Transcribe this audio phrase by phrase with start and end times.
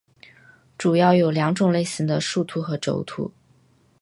[0.79, 3.31] 主要有两种类型的树突和轴突。